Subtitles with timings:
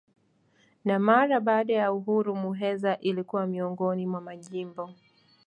[0.85, 4.93] Na mara baada ya uhuru Muheza ilikuwa miongoni mwa majimbo.